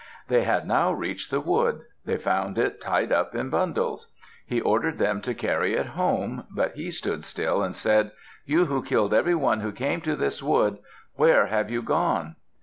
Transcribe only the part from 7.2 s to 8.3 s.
still and said,